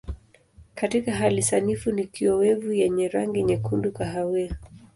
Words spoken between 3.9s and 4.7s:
kahawia.